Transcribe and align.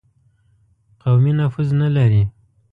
قومي 1.01 1.31
نفوذ 1.39 1.69
نه 1.79 1.87
لري. 1.95 2.23